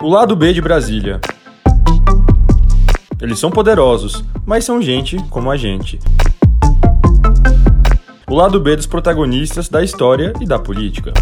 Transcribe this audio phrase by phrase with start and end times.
[0.00, 1.20] O lado B de Brasília.
[3.20, 5.98] Eles são poderosos, mas são gente como a gente.
[8.28, 11.12] O lado B dos protagonistas da história e da política.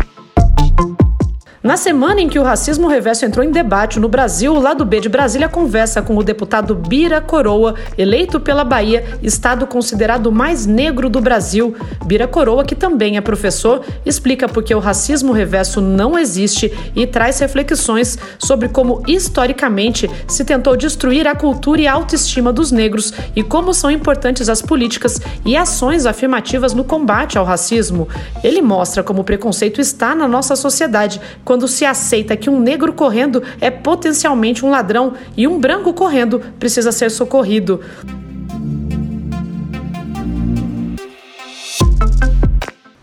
[1.63, 4.99] Na semana em que o racismo reverso entrou em debate no Brasil, o lado B
[4.99, 11.11] de Brasília conversa com o deputado Bira Coroa, eleito pela Bahia, estado considerado mais negro
[11.11, 11.77] do Brasil.
[12.07, 17.07] Bira Coroa, que também é professor, explica por que o racismo reverso não existe e
[17.07, 23.13] traz reflexões sobre como historicamente se tentou destruir a cultura e a autoestima dos negros
[23.37, 28.09] e como são importantes as políticas e ações afirmativas no combate ao racismo.
[28.43, 31.21] Ele mostra como o preconceito está na nossa sociedade
[31.51, 36.41] quando se aceita que um negro correndo é potencialmente um ladrão e um branco correndo
[36.61, 37.81] precisa ser socorrido.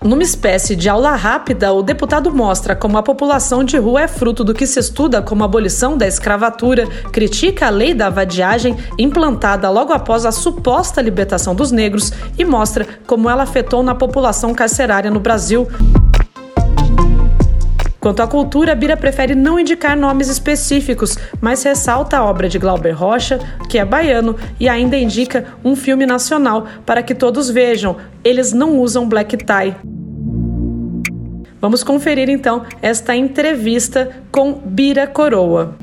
[0.02, 4.46] Numa espécie de aula rápida, o deputado mostra como a população de rua é fruto
[4.46, 9.92] do que se estuda como abolição da escravatura, critica a lei da vadiagem implantada logo
[9.92, 15.20] após a suposta libertação dos negros e mostra como ela afetou na população carcerária no
[15.20, 15.68] Brasil.
[18.00, 22.92] Quanto à cultura, Bira prefere não indicar nomes específicos, mas ressalta a obra de Glauber
[22.92, 23.40] Rocha,
[23.70, 27.98] que é baiano, e ainda indica um filme nacional para que todos vejam.
[28.24, 29.76] Eles não usam black tie.
[31.60, 35.76] Vamos conferir então esta entrevista com Bira Coroa.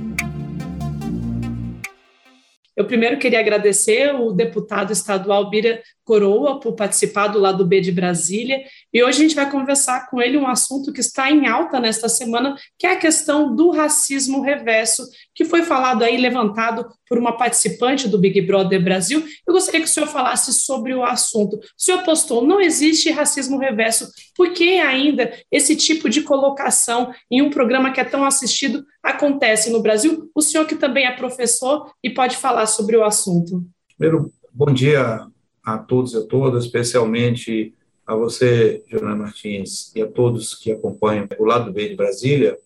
[2.77, 7.91] Eu primeiro queria agradecer o deputado estadual Bira Coroa por participar do lado B de
[7.91, 8.63] Brasília.
[8.93, 12.09] E hoje a gente vai conversar com ele um assunto que está em alta nesta
[12.09, 15.03] semana, que é a questão do racismo reverso,
[15.35, 19.25] que foi falado aí, levantado por uma participante do Big Brother Brasil.
[19.47, 21.57] Eu gostaria que o senhor falasse sobre o assunto.
[21.57, 24.07] O senhor postou, não existe racismo reverso.
[24.37, 29.71] Por que ainda esse tipo de colocação em um programa que é tão assistido acontece
[29.71, 30.31] no Brasil?
[30.35, 33.65] O senhor que também é professor e pode falar sobre o assunto.
[33.97, 35.27] Primeiro, bom dia
[35.65, 37.75] a todos e a todas, especialmente
[38.07, 42.59] a você, Jornal Martins, e a todos que acompanham o lado B de Brasília,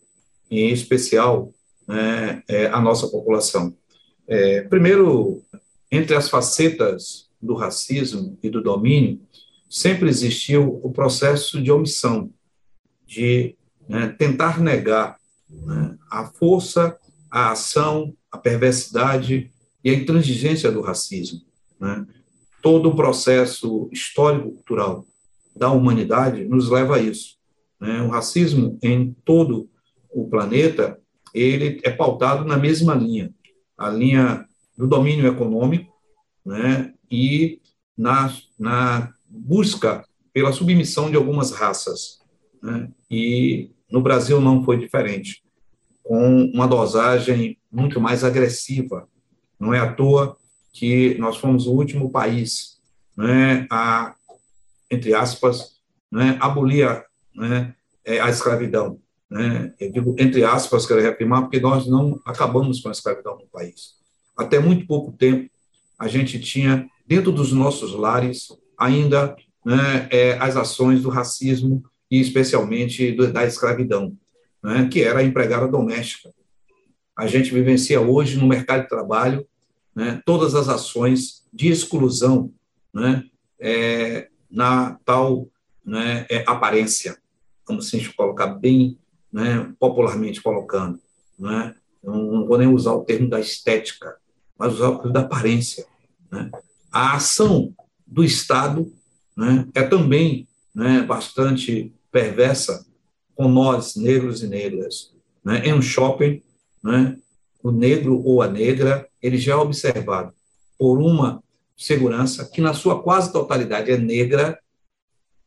[0.51, 1.53] e em especial
[1.87, 3.77] né, é, a nossa população.
[4.27, 5.43] É, primeiro,
[5.91, 9.21] entre as facetas do racismo e do domínio,
[9.69, 12.31] sempre existiu o processo de omissão,
[13.07, 13.55] de
[13.89, 16.99] né, tentar negar né, a força,
[17.31, 19.51] a ação, a perversidade
[19.85, 21.41] e a intransigência do racismo.
[21.79, 22.07] Né?
[22.63, 25.07] Todo o processo histórico-cultural
[25.55, 27.37] da humanidade nos leva a isso.
[27.81, 28.03] Né?
[28.03, 29.69] O racismo em todo
[30.11, 30.99] o planeta
[31.35, 33.33] ele é pautado na mesma linha,
[33.77, 34.47] a linha
[34.77, 35.93] do domínio econômico,
[36.45, 36.95] né?
[37.11, 37.61] E
[37.97, 42.21] na, na busca pela submissão de algumas raças,
[42.63, 42.91] né?
[43.11, 45.43] E no Brasil não foi diferente,
[46.03, 49.09] com uma dosagem muito mais agressiva.
[49.59, 50.37] Não é à toa
[50.73, 52.79] que nós fomos o último país
[53.17, 54.15] né, a,
[54.91, 55.79] entre aspas,
[56.11, 57.75] né, abolir né,
[58.05, 59.01] é, a escravidão.
[59.29, 59.75] Né?
[59.79, 63.97] Eu digo entre aspas, quero reafirmar, porque nós não acabamos com a escravidão no país.
[64.37, 65.51] Até muito pouco tempo,
[65.99, 69.37] a gente tinha, dentro dos nossos lares, ainda
[69.67, 74.17] né, é, as ações do racismo e, especialmente, do, da escravidão,
[74.63, 76.33] né, que era a empregada doméstica.
[77.17, 79.45] A gente vivencia hoje no mercado de trabalho
[79.99, 82.53] né, todas as ações de exclusão
[82.95, 83.25] né,
[83.59, 85.49] é, na tal
[85.85, 87.19] né, é, aparência,
[87.65, 88.97] como se a gente colocar bem
[89.33, 91.01] né, popularmente colocando.
[91.37, 94.15] Né, não, não, vou nem usar o termo da estética,
[94.57, 95.85] mas usar o termo da aparência.
[96.31, 96.49] Né.
[96.93, 97.75] A ação
[98.07, 98.93] do Estado
[99.75, 100.47] é também
[101.09, 102.87] bastante perversa
[103.35, 105.13] com nós, negros e negras.
[105.65, 106.41] Em um shopping,
[107.63, 110.33] o negro ou a negra, ele já é observado
[110.79, 111.43] por uma
[111.77, 114.59] segurança que, na sua quase totalidade, é negra,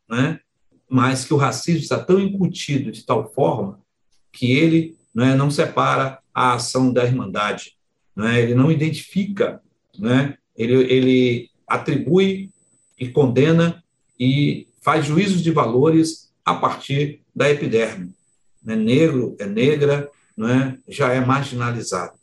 [0.08, 0.40] né?
[0.88, 3.80] mas que o racismo está tão incutido de tal forma
[4.30, 7.76] que ele né, não separa a ação da irmandade,
[8.14, 8.40] né?
[8.40, 9.62] ele não identifica,
[9.98, 10.36] né?
[10.56, 12.50] ele, ele atribui
[12.98, 13.82] e condena
[14.18, 18.12] e faz juízos de valores a partir da epiderme.
[18.62, 18.76] Né?
[18.76, 22.21] Negro é negra, né, já é marginalizado.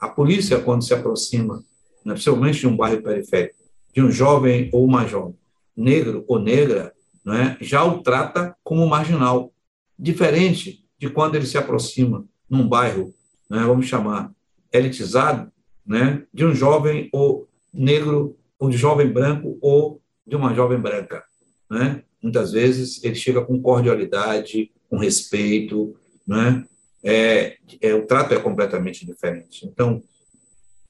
[0.00, 1.62] A polícia, quando se aproxima,
[2.04, 3.56] né, principalmente de um bairro periférico,
[3.92, 5.36] de um jovem ou uma jovem,
[5.76, 6.92] negro ou negra,
[7.24, 9.52] né, já o trata como marginal,
[9.98, 13.14] diferente de quando ele se aproxima num bairro,
[13.48, 14.32] né, vamos chamar,
[14.72, 15.50] elitizado,
[15.84, 21.24] né, de um jovem ou negro, ou de jovem branco, ou de uma jovem branca.
[21.68, 22.02] Né?
[22.22, 26.64] Muitas vezes ele chega com cordialidade, com respeito, né?
[27.02, 29.66] É, é, o trato é completamente diferente.
[29.66, 30.02] Então,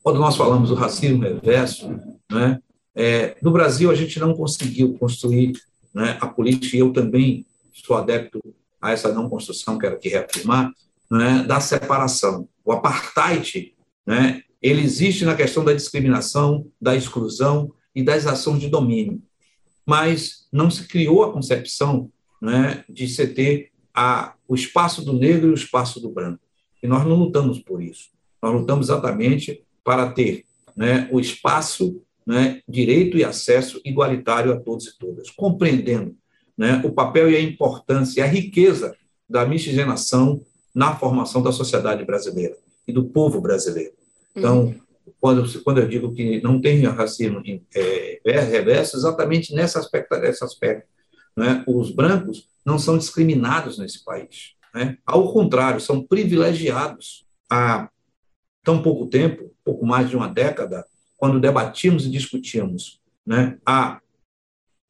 [0.02, 1.88] quando nós falamos do racismo reverso,
[2.30, 2.60] né,
[2.94, 5.52] é, no Brasil a gente não conseguiu construir
[5.94, 8.40] né, a política, e eu também sou adepto
[8.80, 10.72] a essa não construção, quero aqui reafirmar,
[11.10, 12.48] né, da separação.
[12.64, 13.74] O apartheid,
[14.06, 19.22] né, ele existe na questão da discriminação, da exclusão e das ações de domínio,
[19.86, 22.10] mas não se criou a concepção
[22.40, 26.40] né, de se ter a, o espaço do negro e o espaço do branco.
[26.82, 28.10] E nós não lutamos por isso.
[28.42, 30.44] Nós lutamos exatamente para ter
[30.76, 36.16] né, o espaço, né, direito e acesso igualitário a todos e todas, compreendendo
[36.56, 38.94] né, o papel e a importância e a riqueza
[39.28, 40.40] da miscigenação
[40.74, 43.92] na formação da sociedade brasileira e do povo brasileiro.
[44.34, 44.80] Então, uhum.
[45.20, 47.42] quando, quando eu digo que não tem racismo
[47.74, 50.86] é, reverso, exatamente nesse aspecto, nesse aspecto
[51.36, 51.64] né?
[51.66, 54.54] os brancos não são discriminados nesse país.
[54.74, 54.98] Né?
[55.04, 57.24] Ao contrário, são privilegiados.
[57.48, 57.88] Há
[58.62, 60.86] tão pouco tempo, pouco mais de uma década,
[61.16, 64.00] quando debatíamos e discutíamos né, a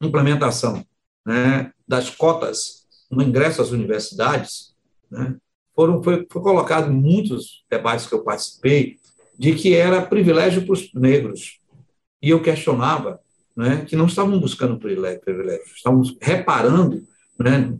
[0.01, 0.85] implementação
[1.25, 4.73] né, das cotas no ingresso às universidades,
[5.09, 5.35] né,
[5.75, 8.97] foram, foi, foi colocado em muitos debates que eu participei
[9.37, 11.59] de que era privilégio para os negros.
[12.21, 13.19] E eu questionava
[13.55, 17.03] né, que não estavam buscando privilégio, privilégio estavam reparando
[17.37, 17.73] né,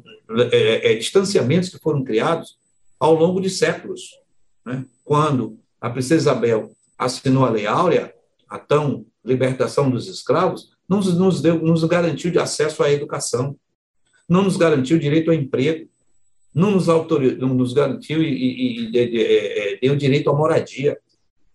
[0.52, 2.58] é, é, distanciamentos que foram criados
[3.00, 4.02] ao longo de séculos.
[4.66, 4.86] Né?
[5.04, 8.14] Quando a princesa Isabel assinou a Lei Áurea,
[8.50, 13.56] a tão libertação dos escravos, não nos, deu, nos garantiu de acesso à educação,
[14.28, 15.90] não nos garantiu direito ao emprego,
[16.54, 20.98] não nos, não nos garantiu e, e, e, e é, é, deu direito à moradia.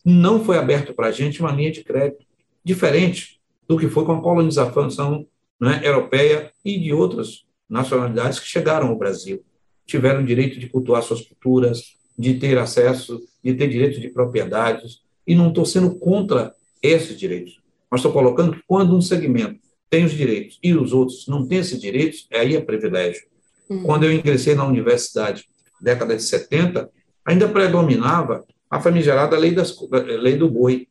[0.05, 2.25] Não foi aberto para a gente uma linha de crédito,
[2.65, 3.36] diferente
[3.69, 5.27] do que foi com a colonização
[5.61, 9.45] né, europeia e de outras nacionalidades que chegaram ao Brasil.
[9.87, 15.35] Tiveram direito de cultuar suas culturas, de ter acesso, de ter direito de propriedades, e
[15.35, 17.61] não estou sendo contra esses direitos,
[17.91, 19.61] mas estou colocando que quando um segmento
[19.91, 23.23] tem os direitos e os outros não têm esses direitos, aí é privilégio.
[23.69, 23.83] Uhum.
[23.83, 25.49] Quando eu ingressei na universidade,
[25.81, 26.91] década de 70,
[27.25, 29.77] ainda predominava a famigerada lei, das,
[30.21, 30.89] lei do boi,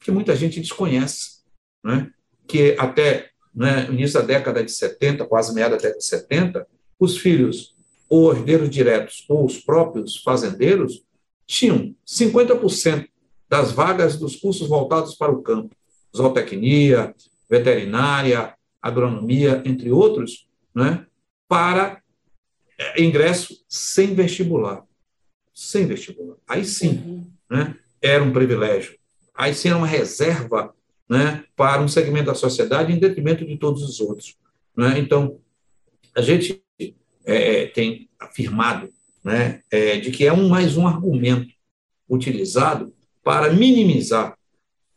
[0.00, 1.42] que muita gente desconhece,
[1.84, 2.10] né?
[2.46, 6.66] Que até né, início da década de 70, quase meia da década de 70,
[7.00, 7.74] os filhos
[8.08, 11.02] ou herdeiros diretos ou os próprios fazendeiros
[11.46, 13.08] tinham 50%
[13.48, 15.74] das vagas dos cursos voltados para o campo,
[16.14, 17.14] zootecnia,
[17.48, 21.06] veterinária, agronomia, entre outros, né,
[21.48, 22.02] para
[22.78, 24.84] é, ingresso sem vestibular.
[25.54, 26.36] Sem vestibular.
[26.46, 27.30] Aí sim, uhum.
[27.50, 28.98] né, era um privilégio.
[29.34, 30.74] Aí sim era uma reserva
[31.08, 34.36] né, para um segmento da sociedade em detrimento de todos os outros.
[34.76, 34.98] Né?
[34.98, 35.38] Então,
[36.14, 36.62] a gente
[37.24, 38.88] é, é, tem afirmado
[39.24, 41.52] né, é, de que é um mais um argumento
[42.08, 42.92] utilizado
[43.22, 44.36] para minimizar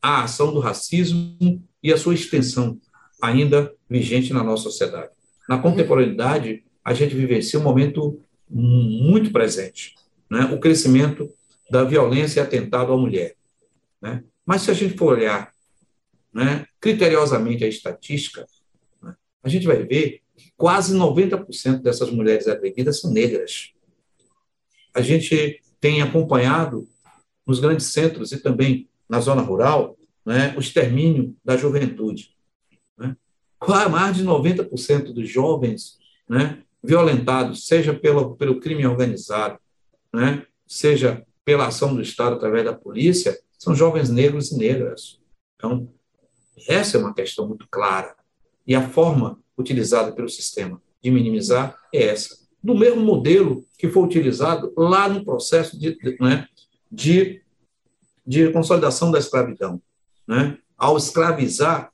[0.01, 2.79] a ação do racismo e a sua extensão
[3.21, 5.11] ainda vigente na nossa sociedade.
[5.47, 9.95] Na contemporaneidade, a gente vivencia um momento muito presente,
[10.29, 10.45] né?
[10.53, 11.29] o crescimento
[11.69, 13.35] da violência e atentado à mulher.
[14.01, 14.23] Né?
[14.45, 15.51] Mas se a gente for olhar
[16.33, 18.45] né, criteriosamente a estatística,
[19.01, 23.71] né, a gente vai ver que quase 90% dessas mulheres agredidas são negras.
[24.93, 26.87] A gente tem acompanhado
[27.45, 32.35] nos grandes centros e também na zona rural né, o extermínio da juventude.
[32.97, 33.15] Né?
[33.89, 39.59] Mais de 90% dos jovens né, violentados, seja pelo, pelo crime organizado,
[40.13, 45.19] né, seja pela ação do Estado através da polícia, são jovens negros e negras.
[45.55, 45.91] Então,
[46.67, 48.15] essa é uma questão muito clara.
[48.65, 52.37] E a forma utilizada pelo sistema de minimizar é essa.
[52.61, 56.47] Do mesmo modelo que foi utilizado lá no processo de, né,
[56.91, 57.41] de,
[58.25, 59.81] de consolidação da escravidão.
[60.27, 60.57] Né?
[60.77, 61.91] Ao escravizar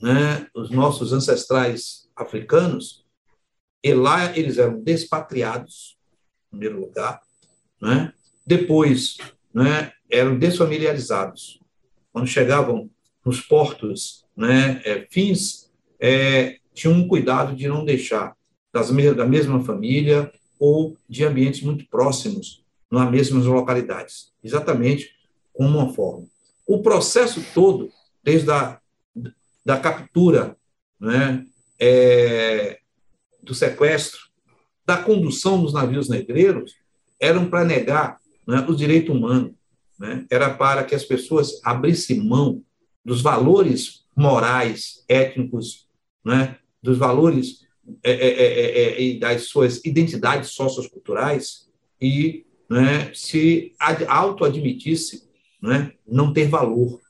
[0.00, 3.04] né, os nossos ancestrais africanos,
[3.82, 5.96] e lá eles eram despatriados,
[6.46, 7.20] em primeiro lugar,
[7.80, 8.12] né?
[8.44, 9.18] depois
[9.54, 11.60] né, eram desfamiliarizados.
[12.12, 12.90] Quando chegavam
[13.26, 15.68] nos portos né, é, fins,
[15.98, 18.36] é, tinham um cuidado de não deixar
[18.72, 20.30] das, da mesma família
[20.60, 25.10] ou de ambientes muito próximos, nas mesmas localidades, exatamente
[25.52, 26.26] como uma forma.
[26.64, 27.90] O processo todo,
[28.22, 28.80] desde a
[29.64, 30.56] da captura,
[31.00, 31.44] né,
[31.80, 32.78] é,
[33.42, 34.20] do sequestro,
[34.86, 36.76] da condução dos navios negreiros,
[37.18, 39.52] eram para negar né, o direito humano,
[39.98, 42.62] né, era para que as pessoas abrissem mão
[43.06, 45.86] dos valores morais, étnicos,
[46.24, 47.64] né, dos valores
[48.02, 51.70] é, é, é, das suas identidades socioculturais
[52.00, 53.72] e né, se
[54.08, 55.22] auto-admitisse
[55.62, 57.00] né, não ter valor,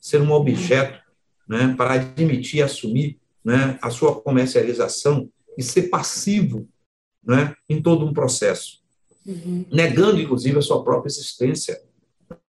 [0.00, 0.98] ser um objeto
[1.46, 6.66] né, para admitir e assumir né, a sua comercialização e ser passivo
[7.22, 8.80] né, em todo um processo,
[9.26, 9.66] uhum.
[9.70, 11.82] negando, inclusive, a sua própria existência.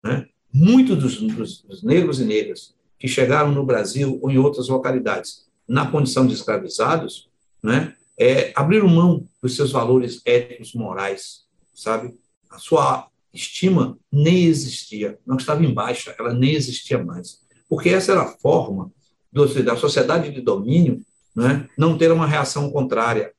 [0.03, 0.27] Né?
[0.53, 5.47] Muitos dos, dos, dos negros e negras que chegaram no Brasil ou em outras localidades
[5.67, 7.27] na condição de escravizados,
[7.63, 12.13] né, é, abriram mão dos seus valores éticos, morais, sabe?
[12.47, 17.39] A sua estima nem existia, não estava em baixa, ela nem existia mais.
[17.67, 18.91] Porque essa era a forma
[19.33, 21.01] do, da sociedade de domínio
[21.35, 23.33] né, não ter uma reação contrária,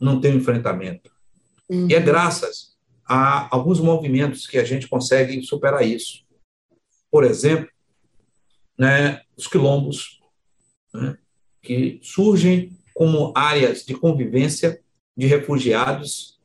[0.00, 1.10] não ter um enfrentamento.
[1.68, 1.88] Uhum.
[1.90, 6.22] E é graças a alguns movimentos que a gente consegue superar isso.
[7.10, 7.71] Por exemplo,
[8.78, 10.20] né, os quilombos,
[10.92, 11.16] né,
[11.62, 14.80] que surgem como áreas de convivência
[15.16, 16.38] de refugiados,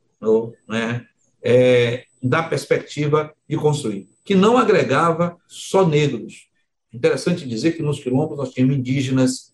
[0.68, 1.06] né,
[1.44, 6.48] é, da perspectiva de construir, que não agregava só negros.
[6.92, 9.54] Interessante dizer que nos quilombos nós tínhamos indígenas,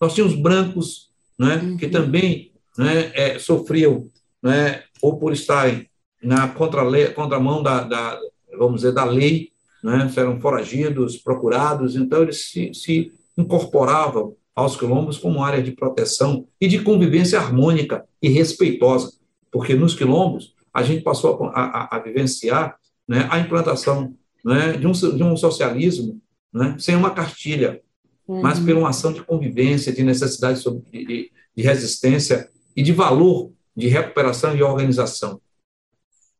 [0.00, 1.76] nós tínhamos brancos, né, uhum.
[1.76, 4.10] que também né, é, sofriam,
[4.42, 5.88] né, ou por estarem
[6.22, 8.20] na contramão da, da,
[8.56, 9.52] vamos dizer, da lei,
[9.84, 16.48] né, eram foragidos, procurados, então eles se, se incorporavam aos quilombos como área de proteção
[16.58, 19.12] e de convivência harmônica e respeitosa,
[19.52, 22.76] porque nos quilombos a gente passou a, a, a vivenciar
[23.06, 26.18] né, a implantação né, de, um, de um socialismo
[26.50, 27.82] né, sem uma cartilha,
[28.26, 28.40] uhum.
[28.40, 33.52] mas por uma ação de convivência, de necessidade de, de, de resistência e de valor
[33.76, 35.38] de recuperação e organização.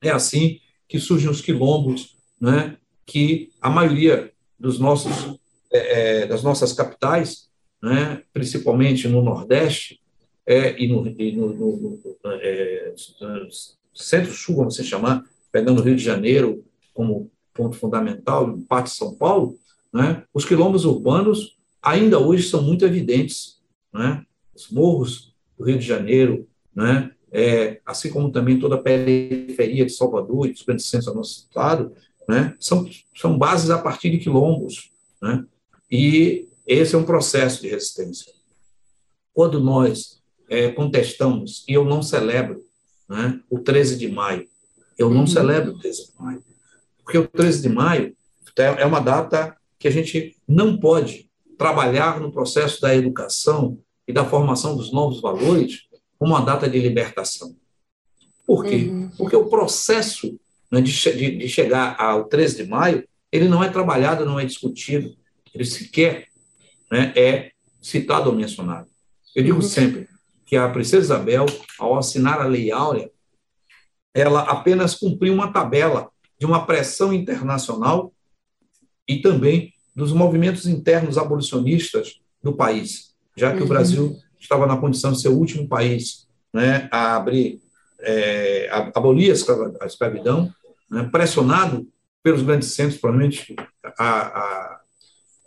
[0.00, 5.38] É assim que surgem os quilombos, né, que a maioria dos nossos,
[5.73, 7.49] é, é das nossas capitais
[7.84, 10.00] né, principalmente no Nordeste
[10.46, 12.94] é, e no, e no, no, no é,
[13.92, 19.14] Centro-Sul, vamos se chamar, pegando o Rio de Janeiro como ponto fundamental, parte de São
[19.14, 19.58] Paulo,
[19.92, 23.61] né, os quilombos urbanos ainda hoje são muito evidentes.
[23.92, 29.84] Né, os morros do Rio de Janeiro, né, é, assim como também toda a periferia
[29.84, 31.92] de Salvador e dos grandes centros do nosso estado,
[32.28, 34.90] né, são, são bases a partir de quilombos.
[35.21, 35.45] Né,
[35.90, 38.33] e esse é um processo de resistência.
[39.33, 42.62] Quando nós é, contestamos, e eu não celebro
[43.09, 44.49] né, o 13 de maio,
[44.97, 45.26] eu não uhum.
[45.26, 46.45] celebro o 13 de maio,
[47.02, 48.16] porque o 13 de maio
[48.57, 51.28] é uma data que a gente não pode
[51.59, 55.88] trabalhar no processo da educação e da formação dos novos valores
[56.19, 57.54] como uma data de libertação.
[58.47, 58.88] Por quê?
[58.90, 59.11] Uhum.
[59.16, 60.38] Porque o processo
[60.71, 64.44] né, de, de, de, chegar ao 13 de maio, ele não é trabalhado, não é
[64.44, 65.14] discutido,
[65.54, 66.28] ele sequer
[66.90, 68.88] né, é citado ou mencionado.
[69.35, 69.62] Eu digo uhum.
[69.62, 70.09] sempre
[70.47, 71.47] que a princesa Isabel,
[71.78, 73.11] ao assinar a Lei Áurea,
[74.14, 78.12] ela apenas cumpriu uma tabela de uma pressão internacional
[79.09, 83.64] e também dos movimentos internos abolicionistas do país, já que uhum.
[83.64, 87.61] o Brasil estava na condição de ser o último país né, a abrir,
[88.04, 89.30] é, abolir
[89.80, 90.52] a escravidão,
[90.90, 91.87] né, pressionado
[92.23, 93.54] pelos grandes centros, provavelmente
[93.99, 94.80] a, a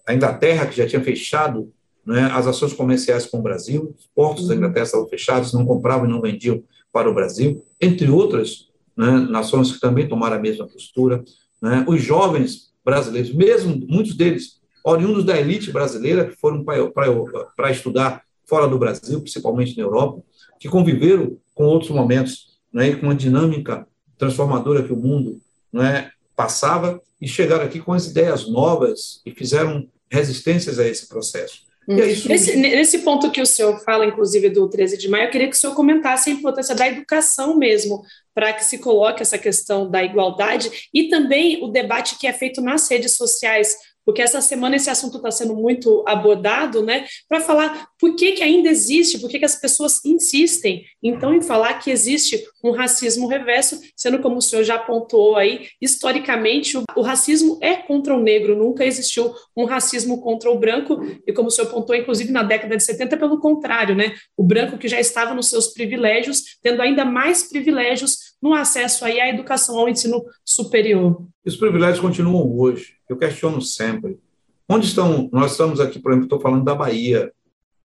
[0.07, 1.69] a Inglaterra, que já tinha fechado
[2.05, 4.49] né, as ações comerciais com o Brasil, os portos uhum.
[4.49, 9.11] da Inglaterra estavam fechados, não compravam e não vendiam para o Brasil, entre outras né,
[9.29, 11.23] nações que também tomaram a mesma postura.
[11.61, 18.23] Né, os jovens brasileiros, mesmo muitos deles oriundos da elite brasileira, que foram para estudar
[18.45, 20.23] fora do Brasil, principalmente na Europa,
[20.57, 25.41] que conviveram com outros momentos, né, com uma dinâmica transformadora que o mundo
[25.73, 31.61] né, passava, e chegaram aqui com as ideias novas e fizeram resistências a esse processo.
[31.89, 31.97] Hum.
[31.97, 32.29] Isso...
[32.29, 35.55] Nesse, nesse, ponto que o senhor fala, inclusive, do 13 de maio, eu queria que
[35.55, 38.03] o senhor comentasse a importância da educação mesmo,
[38.35, 42.61] para que se coloque essa questão da igualdade e também o debate que é feito
[42.61, 43.75] nas redes sociais
[44.07, 48.41] porque essa semana esse assunto está sendo muito abordado, né, para falar por que, que
[48.41, 53.27] ainda existe, por que, que as pessoas insistem, então, em falar que existe um racismo
[53.27, 58.21] reverso, sendo como o senhor já apontou aí, historicamente, o, o racismo é contra o
[58.21, 62.43] negro, nunca existiu um racismo contra o branco, e como o senhor apontou, inclusive na
[62.43, 66.81] década de 70, pelo contrário, né, o branco que já estava nos seus privilégios, tendo
[66.81, 71.27] ainda mais privilégios no acesso aí à educação, ao ensino superior.
[71.45, 72.96] Os privilégios continuam hoje.
[73.07, 74.19] Eu questiono sempre.
[74.67, 75.29] Onde estão?
[75.31, 77.31] Nós estamos aqui, por exemplo, estou falando da Bahia,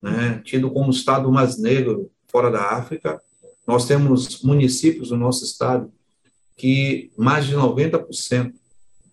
[0.00, 3.20] né, tido como estado mais negro fora da África.
[3.66, 5.92] Nós temos municípios no nosso estado
[6.56, 8.52] que mais de 90%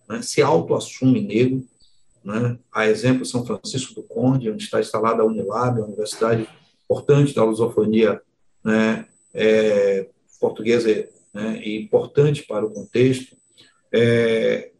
[0.08, 1.64] né, se auto-assume negro.
[2.24, 2.58] Né?
[2.72, 6.48] A exemplo, São Francisco do Conde, onde está instalada a Unilab, a Universidade
[6.84, 8.20] importante da lusofonia
[8.64, 10.08] né, é,
[10.40, 13.36] portuguesa né, e importante para o contexto.
[13.92, 14.70] É,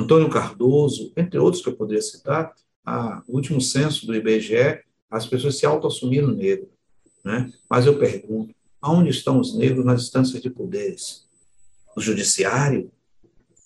[0.00, 2.54] Antônio Cardoso, entre outros que eu poderia citar,
[2.84, 4.80] a, o último censo do IBGE,
[5.10, 6.68] as pessoas se autoassumiram negro.
[7.24, 7.52] Né?
[7.68, 11.26] Mas eu pergunto, aonde estão os negros nas instâncias de poderes?
[11.94, 12.90] No judiciário?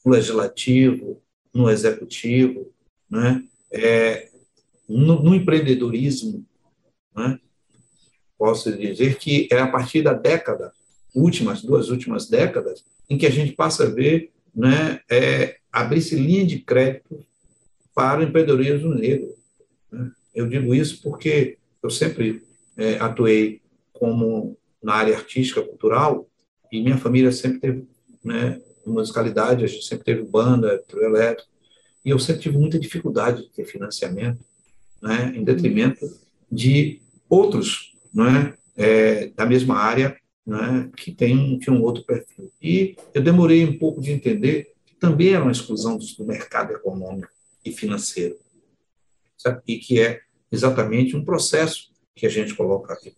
[0.04, 1.22] No legislativo?
[1.54, 2.72] No executivo?
[3.08, 3.44] Né?
[3.70, 4.30] É,
[4.88, 6.44] no, no, empreendedorismo?
[7.14, 7.38] Né?
[8.36, 10.72] Posso dizer que é a partir da década,
[11.14, 16.46] últimas, duas últimas décadas, em que a gente passa a ver né, é, abrir-se linha
[16.46, 17.26] de crédito
[17.92, 19.34] para o empreendedorismo negro.
[19.90, 20.12] Né?
[20.32, 22.42] Eu digo isso porque eu sempre
[22.76, 23.60] é, atuei
[23.92, 26.28] como na área artística, cultural,
[26.70, 27.88] e minha família sempre teve
[28.22, 31.48] né, musicalidade, a gente sempre teve banda, trio elétrico,
[32.04, 34.40] e eu sempre tive muita dificuldade de ter financiamento,
[35.02, 36.06] né, em detrimento
[36.50, 40.16] de outros né, é, da mesma área
[40.46, 42.52] né, que tem que um outro perfil.
[42.62, 44.73] E eu demorei um pouco de entender
[45.04, 47.28] também era uma exclusão do, do mercado econômico
[47.62, 48.38] e financeiro,
[49.36, 49.60] sabe?
[49.68, 53.14] e que é exatamente um processo que a gente coloca aqui.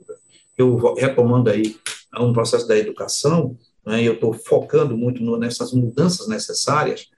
[0.58, 1.76] Eu retomando aí
[2.18, 7.08] um processo da educação, né, eu estou focando muito nessas mudanças necessárias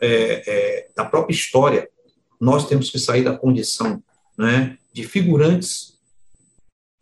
[0.00, 0.08] é,
[0.46, 1.90] é, da própria história.
[2.40, 4.02] Nós temos que sair da condição
[4.38, 5.98] né, de figurantes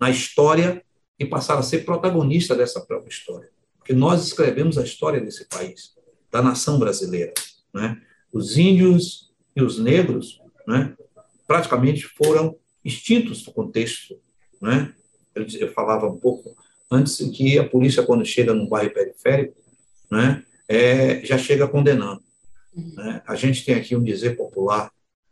[0.00, 0.84] na história
[1.16, 3.50] e passar a ser protagonista dessa própria história.
[3.78, 5.94] Porque nós escrevemos a história desse país,
[6.34, 7.32] da nação brasileira.
[7.72, 8.02] Né?
[8.32, 10.92] Os índios e os negros né,
[11.46, 14.18] praticamente foram extintos do contexto.
[14.60, 14.92] Né?
[15.32, 16.56] Eu, eu, falava um pouco
[16.90, 19.54] antes que a polícia, quando chega num bairro periférico,
[20.10, 22.20] né, é, já chega condenando.
[22.74, 23.22] Né?
[23.28, 24.90] A gente tem aqui um dizer popular,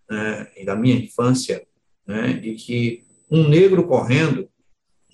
[0.09, 1.67] né, da minha infância,
[2.07, 4.49] né, de que um negro correndo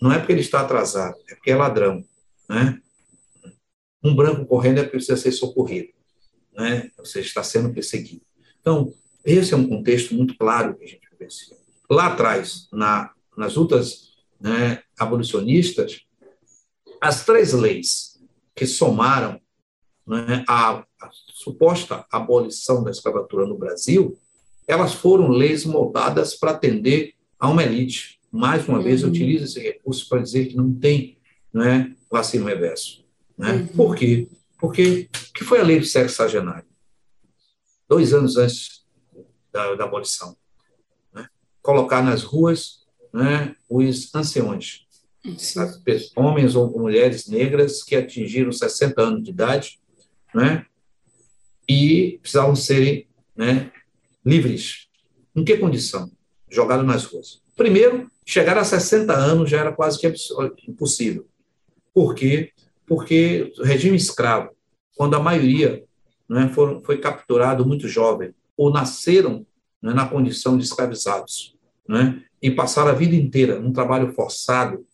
[0.03, 2.05] não é porque ele está atrasado, é porque é ladrão.
[2.47, 2.79] Né?
[4.03, 5.89] Um branco correndo é precisa ser socorrido.
[6.57, 6.91] Né?
[6.99, 8.23] Você está sendo perseguido.
[8.61, 8.93] Então,
[9.25, 11.57] esse é um contexto muito claro que a gente vivencia.
[11.91, 16.03] Lá atrás, na, nas lutas né, abolicionistas,
[17.01, 18.21] as três leis
[18.55, 19.41] que somaram
[20.07, 24.19] né, a, a suposta abolição da escravatura no Brasil,
[24.67, 28.85] elas foram leis moldadas para atender a uma elite mais uma uhum.
[28.85, 31.19] vez, eu utilizo esse recurso para dizer que não tem
[31.53, 33.05] né, vacina reverso.
[33.39, 33.53] Né?
[33.53, 33.67] Uhum.
[33.69, 34.29] Por quê?
[34.59, 36.67] Porque que foi a lei do sexagenário?
[37.89, 38.85] Dois anos antes
[39.53, 40.37] da, da abolição.
[41.15, 41.29] Né?
[41.63, 44.87] Colocar nas ruas né, os anciões,
[46.17, 49.81] homens ou mulheres negras que atingiram 60 anos de idade
[50.35, 50.67] né,
[51.69, 53.71] e precisavam serem né,
[54.25, 54.89] livres.
[55.35, 56.11] Em que condição?
[56.51, 57.41] Jogados nas ruas.
[57.57, 60.13] Primeiro, chegar a 60 anos já era quase que
[60.69, 61.27] impossível.
[61.93, 62.53] Por quê?
[62.89, 64.51] Porque o regime escravo,
[64.97, 65.85] quando a maioria
[66.29, 69.47] né, foram, foi capturado muito jovem, ou nasceram
[69.81, 71.55] né, na condição de escravizados,
[71.89, 74.85] né, e passaram a vida inteira num trabalho forçado,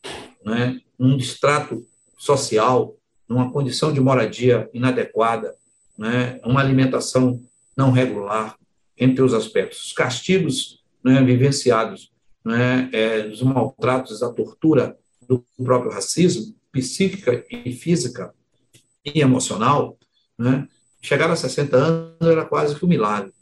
[0.44, 1.85] né, num distrato
[2.18, 2.94] social,
[3.28, 5.54] numa condição de moradia inadequada,
[5.96, 7.40] né, uma alimentação
[7.76, 8.57] não regular,
[8.96, 9.87] entre os aspectos.
[9.87, 12.12] Os castigos né, vivenciados
[12.44, 18.34] né, é, maltratos, da tortura do próprio racismo, psíquica e física
[19.04, 19.96] e emocional,
[20.37, 20.66] né,
[21.00, 23.32] chegar a 60 anos era quase que um milagre.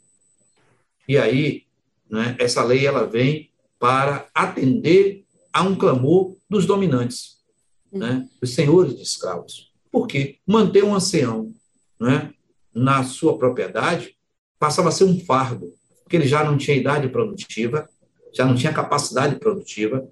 [1.07, 1.63] E aí,
[2.07, 7.39] né, essa lei ela vem para atender a um clamor dos dominantes,
[7.91, 9.73] né, dos senhores de escravos.
[9.91, 10.37] Por quê?
[10.45, 11.51] Manter um ancião
[11.99, 12.31] né,
[12.73, 14.15] na sua propriedade
[14.59, 17.89] passava a ser um fardo, porque ele já não tinha idade produtiva,
[18.31, 20.07] já não tinha capacidade produtiva,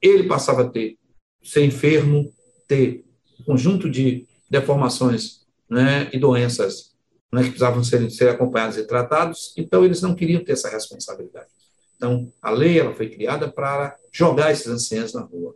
[0.00, 0.96] ele passava a ter,
[1.42, 2.32] ser enfermo,
[2.72, 3.04] ter
[3.38, 6.92] um conjunto de deformações né, e doenças
[7.30, 11.48] né, que precisavam ser, ser acompanhados e tratados, então eles não queriam ter essa responsabilidade.
[11.96, 15.54] Então, a lei ela foi criada para jogar esses anciãos na rua,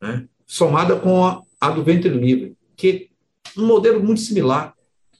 [0.00, 3.10] né, somada com a, a do ventre livre, que
[3.56, 4.74] é um modelo muito similar,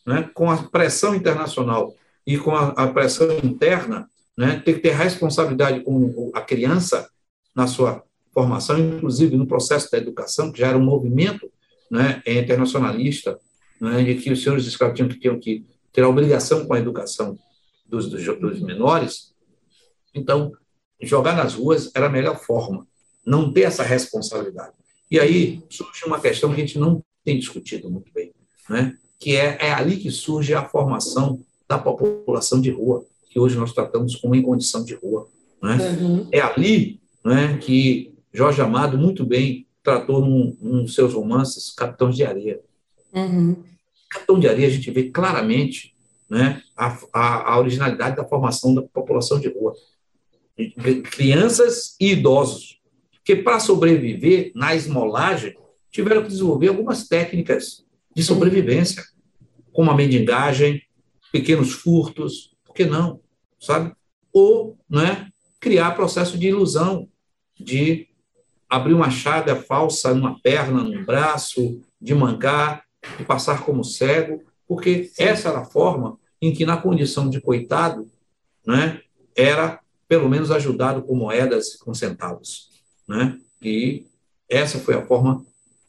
[0.06, 1.94] né, com a pressão internacional
[2.26, 7.08] e com a, a pressão interna, né, tem que ter responsabilidade com a criança
[7.54, 8.04] na sua
[8.38, 11.50] formação, inclusive no processo da educação, que já era um movimento
[11.90, 13.36] né, internacionalista,
[13.80, 16.78] né, de que os senhores escravos tinham que, tinham que ter a obrigação com a
[16.78, 17.36] educação
[17.84, 19.34] dos, dos, dos menores.
[20.14, 20.52] Então,
[21.02, 22.86] jogar nas ruas era a melhor forma,
[23.26, 24.72] não ter essa responsabilidade.
[25.10, 28.32] E aí surge uma questão que a gente não tem discutido muito bem,
[28.70, 28.96] né?
[29.18, 33.72] que é, é ali que surge a formação da população de rua que hoje nós
[33.72, 35.28] tratamos como em condição de rua.
[35.60, 35.76] Né?
[36.00, 36.28] Uhum.
[36.30, 42.24] É ali né, que Jorge Amado muito bem tratou num, num seus romances Capitães de
[42.24, 42.60] Areia.
[43.12, 43.62] Uhum.
[44.10, 45.94] Capitão de Areia a gente vê claramente
[46.28, 49.74] né, a, a, a originalidade da formação da população de rua.
[51.10, 52.80] Crianças e idosos,
[53.24, 55.56] que para sobreviver na esmolagem
[55.90, 59.02] tiveram que desenvolver algumas técnicas de sobrevivência,
[59.72, 60.82] como a mendigagem,
[61.32, 63.20] pequenos furtos, por que não,
[63.60, 63.94] sabe?
[64.32, 65.28] Ou né,
[65.60, 67.08] criar processo de ilusão,
[67.58, 68.07] de
[68.68, 72.84] abrir uma chaga falsa numa perna, num braço, de mancar,
[73.16, 78.06] de passar como cego, porque essa era a forma em que, na condição de coitado,
[78.66, 79.00] né,
[79.36, 82.68] era pelo menos ajudado com moedas, com centavos.
[83.06, 83.38] Né?
[83.62, 84.06] E
[84.48, 85.44] essa foi a forma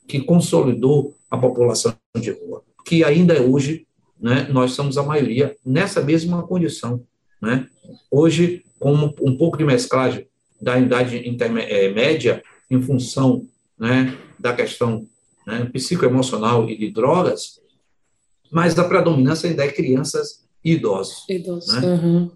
[0.08, 3.86] que consolidou a população de rua, que ainda hoje
[4.20, 7.04] né, nós somos a maioria nessa mesma condição.
[7.42, 7.68] Né?
[8.10, 10.28] Hoje, com um pouco de mesclagem
[10.60, 13.46] da idade eh, média, em função
[13.78, 15.08] né, da questão
[15.46, 17.60] né, psicoemocional e de drogas,
[18.52, 21.26] mas a predominância ainda é crianças e idosos.
[21.30, 21.74] Idosos.
[21.74, 21.88] Né?
[21.88, 22.32] Uhum.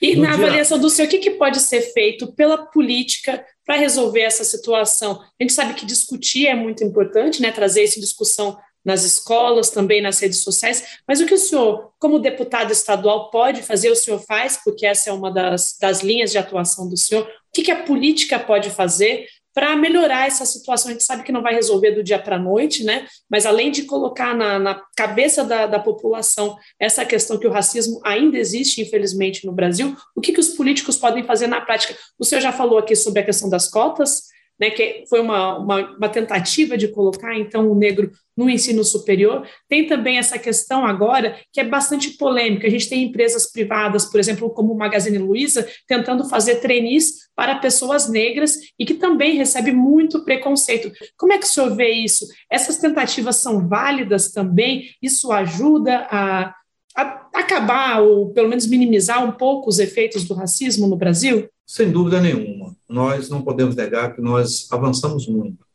[0.00, 0.46] E no na dia...
[0.46, 5.20] avaliação do senhor, o que, que pode ser feito pela política para resolver essa situação?
[5.20, 7.50] A gente sabe que discutir é muito importante, né?
[7.50, 12.18] trazer essa discussão nas escolas, também nas redes sociais, mas o que o senhor, como
[12.18, 16.38] deputado estadual, pode fazer, o senhor faz, porque essa é uma das, das linhas de
[16.38, 20.88] atuação do senhor, o que, que a política pode fazer para melhorar essa situação.
[20.88, 23.06] A gente sabe que não vai resolver do dia para a noite, né?
[23.28, 28.00] Mas além de colocar na, na cabeça da, da, população essa questão que o racismo
[28.04, 31.96] ainda existe, infelizmente, no Brasil, o que, que os políticos podem fazer na prática?
[32.18, 34.27] O senhor já falou aqui sobre a questão das cotas,
[34.58, 39.46] né, que foi uma, uma, uma, tentativa de colocar então o negro no ensino superior.
[39.68, 42.66] Tem também essa questão agora que é bastante polêmica.
[42.66, 47.56] A gente tem empresas privadas, por exemplo, como o Magazine Luiza, tentando fazer trainees para
[47.56, 50.90] pessoas negras e que também recebe muito preconceito.
[51.16, 52.26] Como é que o senhor vê isso?
[52.50, 54.90] Essas tentativas são válidas também?
[55.00, 56.54] Isso ajuda a,
[56.96, 61.48] a acabar ou pelo menos minimizar um pouco os efeitos do racismo no Brasil?
[61.68, 62.74] Sem dúvida nenhuma.
[62.88, 65.66] Nós não podemos negar que nós avançamos muito.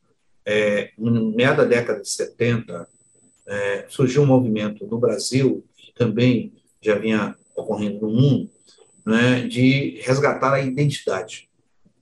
[0.44, 2.88] É, no meio da década de 70,
[3.46, 6.52] é, surgiu um movimento no Brasil, que também
[6.82, 8.50] já vinha ocorrendo no mundo,
[9.06, 11.48] né, de resgatar a identidade.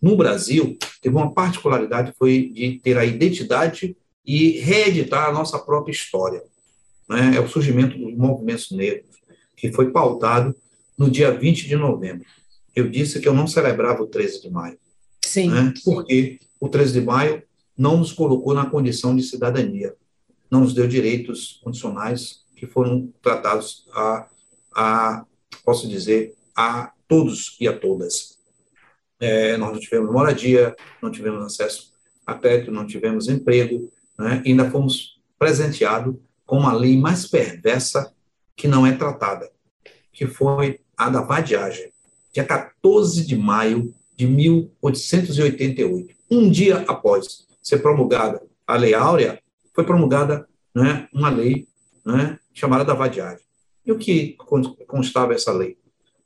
[0.01, 5.91] No Brasil, teve uma particularidade, foi de ter a identidade e reeditar a nossa própria
[5.91, 6.41] história.
[7.10, 7.34] Né?
[7.36, 9.17] É o surgimento dos movimentos negros,
[9.58, 10.56] que foi pautado
[10.97, 12.25] no dia 20 de novembro
[12.75, 14.77] eu disse que eu não celebrava o 13 de maio.
[15.21, 15.49] Sim.
[15.49, 15.73] Né?
[15.84, 17.43] Porque o 13 de maio
[17.77, 19.95] não nos colocou na condição de cidadania,
[20.49, 24.27] não nos deu direitos condicionais que foram tratados a,
[24.75, 25.25] a
[25.63, 28.38] posso dizer, a todos e a todas.
[29.19, 31.91] É, nós não tivemos moradia, não tivemos acesso
[32.25, 34.41] a crédito, não tivemos emprego, né?
[34.45, 38.13] ainda fomos presenteados com uma lei mais perversa
[38.55, 39.49] que não é tratada,
[40.12, 41.91] que foi a da vadiagem
[42.31, 46.15] dia 14 de maio de 1888.
[46.29, 49.41] Um dia após ser promulgada a Lei Áurea,
[49.73, 51.67] foi promulgada né, uma lei
[52.05, 53.43] né, chamada da vadiagem.
[53.85, 54.35] E o que
[54.87, 55.77] constava essa lei?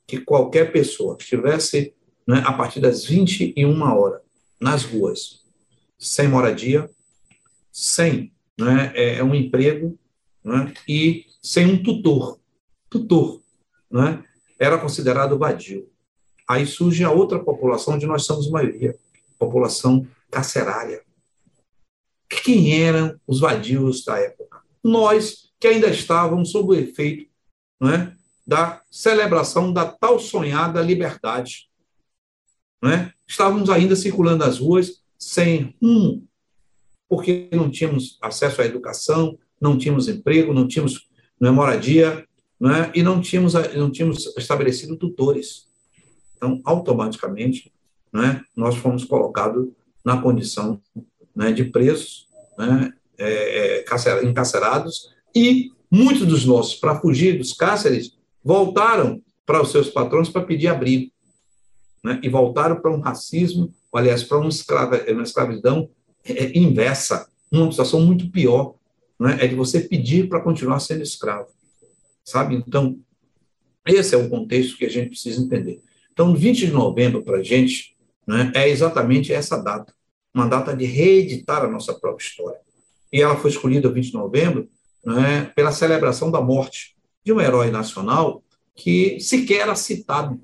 [0.06, 1.94] Que qualquer pessoa que estivesse
[2.28, 4.22] né, a partir das 21 horas
[4.60, 5.42] nas ruas,
[5.98, 6.90] sem moradia,
[7.72, 9.98] sem né, é, um emprego
[10.44, 12.40] né, e sem um tutor,
[12.90, 13.42] tutor,
[13.90, 14.24] né,
[14.60, 15.90] era considerado vadio.
[16.48, 18.96] Aí surge a outra população onde nós somos maioria,
[19.38, 21.04] população carcerária.
[22.30, 24.62] Quem eram os vadios da época?
[24.84, 27.28] Nós que ainda estávamos sob o efeito
[27.80, 31.68] não é, da celebração da tal sonhada liberdade.
[32.82, 33.12] Não é?
[33.28, 36.28] Estávamos ainda circulando as ruas sem rumo,
[37.10, 41.08] porque não tínhamos acesso à educação, não tínhamos emprego, não tínhamos
[41.40, 42.28] não é, moradia,
[42.60, 42.92] não é?
[42.94, 45.68] e não tínhamos, não tínhamos estabelecido tutores.
[46.36, 47.72] Então, automaticamente,
[48.12, 49.68] né, nós fomos colocados
[50.04, 50.82] na condição
[51.36, 58.18] né, de presos, né, é, é encarcerados, e muitos dos nossos, para fugir dos cárceres,
[58.44, 61.12] voltaram para os seus patrões para pedir abrigo.
[62.04, 65.90] Né, e voltaram para um racismo, aliás, para uma, escrava, uma escravidão
[66.24, 68.76] é, inversa, uma situação muito pior,
[69.20, 71.48] né, é de você pedir para continuar sendo escravo.
[72.24, 72.56] Sabe?
[72.56, 73.00] Então,
[73.86, 75.82] esse é o contexto que a gente precisa entender.
[76.16, 77.94] Então, 20 de novembro, para a gente,
[78.26, 79.94] né, é exatamente essa data,
[80.34, 82.58] uma data de reeditar a nossa própria história.
[83.12, 84.70] E ela foi escolhida, 20 de novembro,
[85.06, 88.42] né, pela celebração da morte de um herói nacional
[88.74, 90.40] que sequer era citado,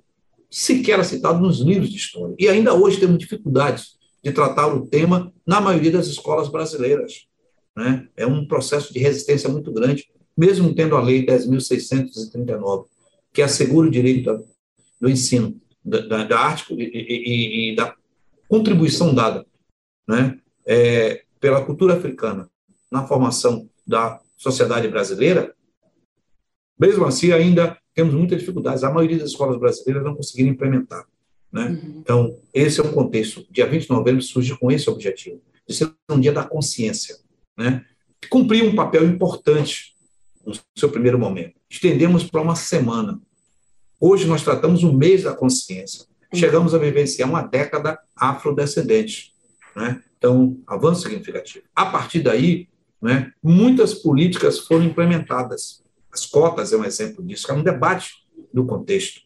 [0.50, 2.36] sequer era citado nos livros de história.
[2.38, 7.28] E ainda hoje temos dificuldades de tratar o tema na maioria das escolas brasileiras.
[7.78, 8.10] Né?
[8.18, 12.88] É um processo de resistência muito grande, mesmo tendo a Lei 10.639,
[13.32, 14.30] que assegura o direito
[15.02, 17.96] do ensino da, da arte e, e, e, da
[18.48, 19.46] contribuição dada
[20.08, 20.40] né?
[20.66, 22.48] É, pela cultura africana
[22.92, 25.54] na formação da sociedade brasileira,
[26.80, 28.84] mesmo assim, ainda temos muitas dificuldades.
[28.84, 31.06] A maioria das escolas brasileiras não conseguiram implementar.
[31.52, 31.68] Né?
[31.68, 32.00] Uhum.
[32.00, 33.46] Então, esse é o contexto.
[33.52, 37.18] Dia 20 de novembro surge com esse objetivo, de ser um dia da consciência.
[37.58, 37.86] Né?
[38.30, 39.96] Cumprir um papel importante
[40.46, 41.60] no seu primeiro momento.
[41.70, 43.20] Estendemos para uma semana.
[44.04, 46.06] Hoje nós tratamos o mês da consciência.
[46.34, 46.40] Uhum.
[46.40, 49.32] Chegamos a vivenciar uma década afrodescendente.
[49.76, 50.02] Né?
[50.18, 51.66] Então, avanço significativo.
[51.76, 52.68] A partir daí,
[53.00, 55.84] né, muitas políticas foram implementadas.
[56.12, 59.22] As cotas é um exemplo disso, é um debate do contexto.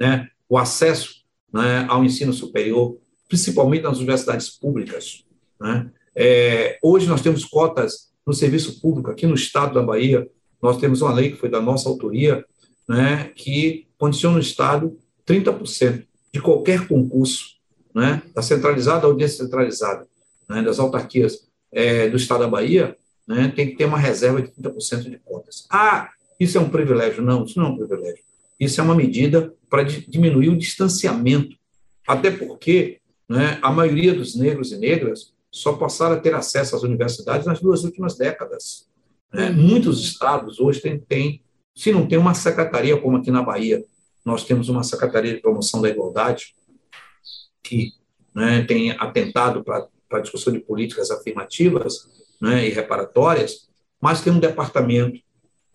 [0.00, 0.28] Né?
[0.48, 5.24] O acesso né, ao ensino superior, principalmente nas universidades públicas.
[5.60, 5.88] Né?
[6.12, 10.28] É, hoje nós temos cotas no serviço público, aqui no estado da Bahia,
[10.60, 12.44] nós temos uma lei que foi da nossa autoria,
[12.88, 14.96] né, que condiciona o Estado
[15.26, 17.56] 30% de qualquer concurso,
[17.94, 20.06] né, da centralizada ou descentralizada,
[20.48, 22.96] né, das autarquias é, do Estado da Bahia,
[23.26, 25.66] né, tem que ter uma reserva de 30% de cotas.
[25.70, 27.22] Ah, isso é um privilégio?
[27.22, 28.22] Não, isso não é um privilégio.
[28.58, 31.56] Isso é uma medida para diminuir o distanciamento,
[32.06, 36.82] até porque né, a maioria dos negros e negras só passaram a ter acesso às
[36.82, 38.86] universidades nas duas últimas décadas.
[39.32, 39.50] Né?
[39.50, 39.56] Uhum.
[39.56, 41.42] Muitos estados hoje têm, têm,
[41.76, 43.84] se não tem uma secretaria, como aqui na Bahia,
[44.24, 46.54] nós temos uma secretaria de promoção da igualdade,
[47.62, 47.92] que
[48.34, 52.08] né, tem atentado para a discussão de políticas afirmativas
[52.40, 53.68] né, e reparatórias,
[54.00, 55.20] mas tem um departamento,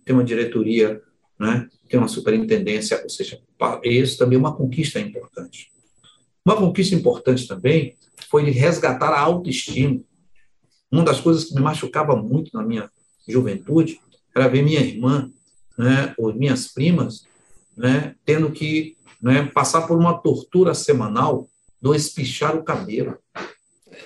[0.04, 1.02] tem uma diretoria,
[1.40, 3.40] né, tem uma superintendência, ou seja,
[3.84, 5.72] isso também é uma conquista importante.
[6.44, 7.96] Uma conquista importante também
[8.28, 10.02] foi de resgatar a autoestima.
[10.92, 12.90] Uma das coisas que me machucava muito na minha
[13.28, 14.00] juventude
[14.36, 15.32] era ver minha irmã,
[15.82, 17.26] né, ou minhas primas,
[17.76, 21.48] né, tendo que né, passar por uma tortura semanal
[21.82, 23.18] do espichar o cabelo.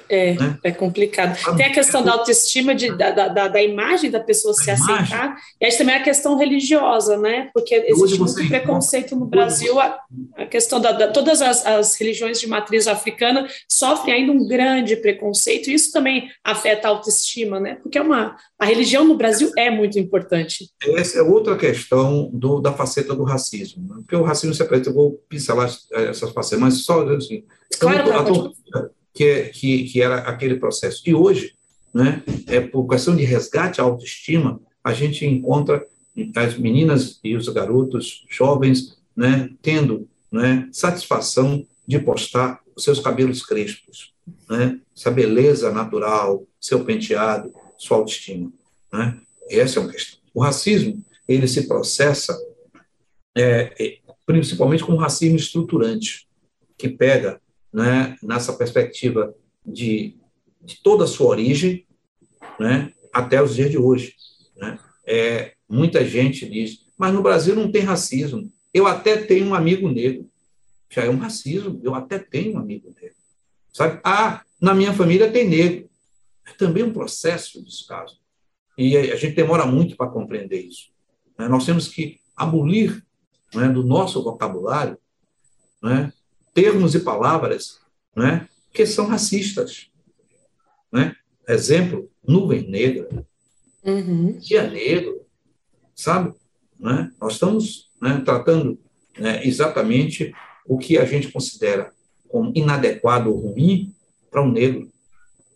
[0.10, 0.60] É, né?
[0.64, 1.38] é complicado.
[1.56, 5.66] Tem a questão da autoestima, de, da, da, da imagem da pessoa se aceitar, e
[5.66, 7.50] aí também a questão religiosa, né?
[7.54, 10.00] Porque existe muito preconceito no Brasil, a,
[10.38, 14.96] a questão da, da todas as, as, religiões de matriz africana sofrem ainda um grande
[14.96, 17.76] preconceito, e isso também afeta a autoestima, né?
[17.82, 20.70] Porque é uma, a religião no Brasil é muito importante.
[20.96, 23.96] Essa é outra questão do, da faceta do racismo, né?
[23.98, 27.44] porque o racismo se apresenta, eu vou pincelar essas facetas, mas só assim.
[27.80, 31.02] Claro, então, claro, que, que, que era aquele processo.
[31.06, 31.56] E hoje,
[31.94, 35.88] né, é por questão de resgate à autoestima, a gente encontra
[36.36, 43.44] as meninas e os garotos jovens né, tendo né, satisfação de postar os seus cabelos
[43.46, 44.14] crespos,
[44.50, 48.52] né, essa beleza natural, seu penteado, sua autoestima.
[48.92, 49.18] Né?
[49.50, 50.20] Essa é uma questão.
[50.34, 52.38] O racismo ele se processa
[53.38, 56.28] é, é principalmente com o racismo estruturante,
[56.78, 57.40] que pega
[57.76, 59.36] né, nessa perspectiva
[59.66, 60.16] de,
[60.62, 61.86] de toda a sua origem
[62.58, 64.16] né, até os dias de hoje.
[64.56, 64.80] Né?
[65.06, 68.50] É, muita gente diz, mas no Brasil não tem racismo.
[68.74, 70.26] Eu até tenho um amigo negro.
[70.90, 73.18] Já é um racismo, eu até tenho um amigo negro.
[73.74, 74.00] Sabe?
[74.06, 75.90] Ah, na minha família tem negro.
[76.48, 78.18] É também um processo de descaso.
[78.78, 80.92] E a gente demora muito para compreender isso.
[81.38, 81.50] Né?
[81.50, 83.06] Nós temos que abolir
[83.54, 84.98] né, do nosso vocabulário
[85.84, 86.14] né,
[86.56, 87.80] termos e palavras
[88.16, 89.92] né, que são racistas.
[90.92, 91.16] Né?
[91.48, 93.08] Exemplo, nuvem negra,
[93.84, 94.40] uhum.
[94.40, 95.22] dia negro,
[95.94, 96.34] sabe?
[96.80, 97.12] Né?
[97.22, 98.80] Nós estamos né, tratando
[99.20, 100.34] né, exatamente
[100.66, 101.94] o que a gente considera
[102.28, 103.94] como inadequado ou ruim
[104.32, 104.90] para um negro.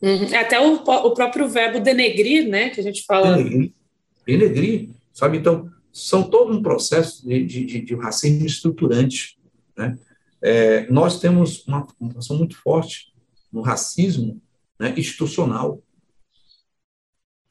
[0.02, 0.38] Uhum.
[0.38, 3.36] Até o, o próprio verbo denegrir, né, que a gente fala.
[3.36, 3.74] Denegrir,
[4.26, 5.38] denegrir sabe?
[5.38, 9.38] Então, são todo um processo de, de, de racismo estruturante,
[9.78, 9.98] né?
[10.42, 13.14] É, nós temos uma função muito forte
[13.52, 14.42] no racismo
[14.80, 15.82] né, institucional.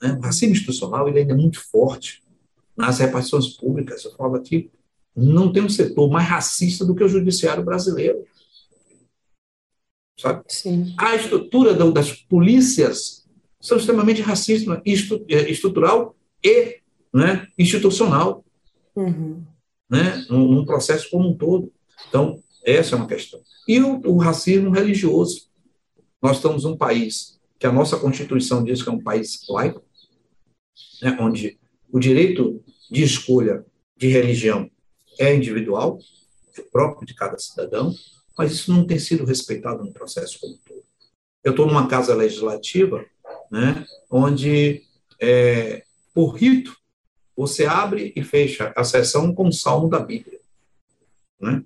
[0.01, 0.13] Né?
[0.13, 2.23] O racismo institucional ele ainda é muito forte
[2.77, 4.05] nas repartições públicas.
[4.05, 4.71] Eu falo aqui,
[5.15, 8.25] não tem um setor mais racista do que o judiciário brasileiro.
[10.19, 10.45] Sabe?
[10.49, 10.95] Sim.
[10.99, 13.29] A estrutura das polícias
[13.61, 14.83] são extremamente racista,
[15.29, 16.81] é, estrutural e
[17.13, 18.45] né, institucional,
[18.95, 19.43] uhum.
[19.91, 21.73] né, num processo como um todo.
[22.09, 23.41] Então, essa é uma questão.
[23.67, 25.49] E o, o racismo religioso.
[26.21, 29.83] Nós estamos um país que a nossa Constituição diz que é um país laico,
[31.03, 31.59] né, onde
[31.91, 33.65] o direito de escolha
[33.97, 34.71] de religião
[35.19, 35.99] é individual,
[36.57, 37.95] é próprio de cada cidadão,
[38.37, 40.83] mas isso não tem sido respeitado no processo como todo.
[41.43, 43.05] eu estou numa casa legislativa,
[43.51, 44.83] né, onde,
[45.21, 46.77] é, por rito,
[47.37, 50.41] você abre e fecha a sessão com o salmo da Bíblia.
[51.41, 51.65] Né?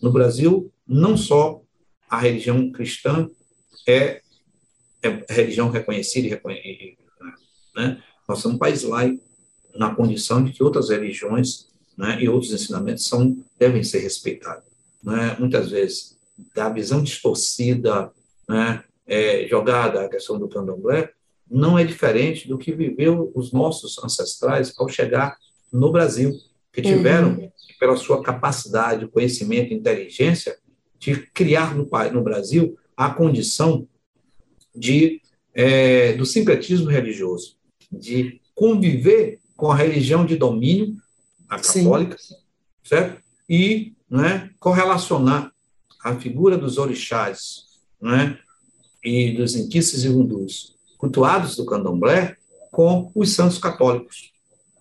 [0.00, 1.62] No Brasil, não só
[2.08, 3.28] a religião cristã
[3.86, 4.20] é,
[5.02, 7.02] é religião reconhecida reconhecida,
[7.74, 8.02] né?
[8.28, 9.22] nós somos um país laico,
[9.74, 14.64] na condição de que outras religiões né, e outros ensinamentos são, devem ser respeitados.
[15.02, 15.36] Né?
[15.38, 16.16] Muitas vezes,
[16.54, 18.10] da visão distorcida,
[18.48, 21.12] né, é, jogada a questão do candomblé,
[21.48, 25.36] não é diferente do que viveu os nossos ancestrais ao chegar
[25.72, 26.32] no Brasil,
[26.76, 27.50] que tiveram, uhum.
[27.80, 30.58] pela sua capacidade, conhecimento, inteligência,
[30.98, 33.88] de criar no, no Brasil a condição
[34.74, 35.22] de,
[35.54, 37.56] é, do sincretismo religioso,
[37.90, 40.94] de conviver com a religião de domínio,
[41.48, 42.34] a católica, Sim.
[42.84, 43.22] certo?
[43.48, 45.50] E né, correlacionar
[46.04, 47.64] a figura dos orixás
[47.98, 48.38] né,
[49.02, 52.36] e dos inquices e hundus cultuados do candomblé
[52.70, 54.30] com os santos católicos.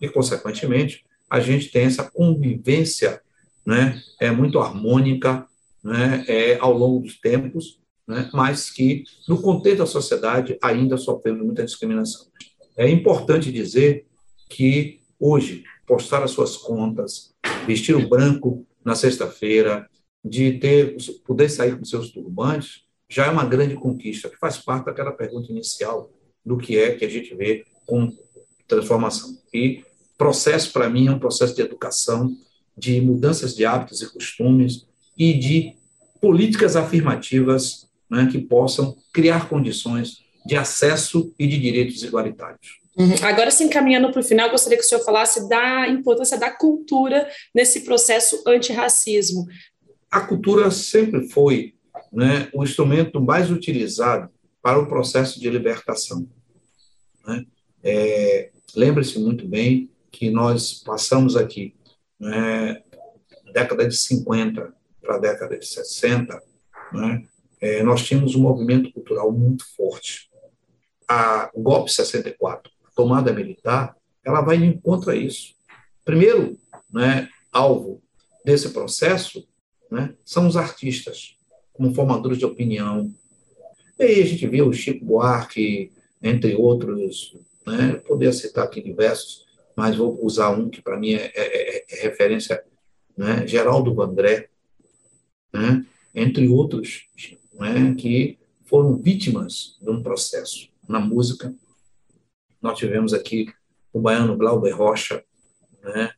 [0.01, 3.21] E, consequentemente, a gente tem essa convivência
[3.65, 5.45] né, é muito harmônica
[5.83, 11.43] né, é, ao longo dos tempos, né, mas que, no contexto da sociedade, ainda sofremos
[11.43, 12.27] muita discriminação.
[12.77, 14.05] É importante dizer
[14.49, 17.33] que, hoje, postar as suas contas,
[17.65, 19.89] vestir o branco na sexta-feira,
[20.23, 24.85] de ter poder sair com seus turbantes, já é uma grande conquista, que faz parte
[24.85, 26.11] daquela pergunta inicial
[26.43, 28.11] do que é que a gente vê com
[28.67, 29.37] transformação.
[29.53, 29.83] E
[30.17, 32.35] processo, para mim, é um processo de educação,
[32.77, 34.85] de mudanças de hábitos e costumes
[35.17, 35.75] e de
[36.19, 42.79] políticas afirmativas né, que possam criar condições de acesso e de direitos igualitários.
[42.97, 43.13] Uhum.
[43.23, 47.27] Agora, se encaminhando para o final, gostaria que o senhor falasse da importância da cultura
[47.53, 49.45] nesse processo antirracismo.
[50.09, 51.73] A cultura sempre foi
[52.11, 54.29] né, o instrumento mais utilizado
[54.61, 56.27] para o processo de libertação.
[57.27, 57.43] Né?
[57.83, 61.75] É, Lembre-se muito bem que nós passamos aqui,
[62.17, 62.81] né,
[63.53, 66.41] década de 50 para a década de 60,
[66.93, 67.23] né,
[67.59, 70.29] é, nós tínhamos um movimento cultural muito forte.
[71.07, 75.53] A, o golpe 64, a tomada militar, ela vai de encontro a isso.
[76.03, 76.57] Primeiro
[76.91, 78.01] né, alvo
[78.43, 79.47] desse processo
[79.91, 81.35] né, são os artistas,
[81.73, 83.13] como formadores de opinião.
[83.99, 89.44] E aí a gente vê o Chico Buarque, entre outros, né, poderia citar aqui diversos,
[89.75, 92.63] mas vou usar um que para mim é, é, é, é referência,
[93.17, 94.49] né, Geraldo Vandré,
[95.53, 97.07] né, entre outros,
[97.53, 101.53] né, que foram vítimas de um processo na música.
[102.61, 103.47] Nós tivemos aqui
[103.91, 105.23] o baiano Glauber Rocha,
[105.83, 106.11] né,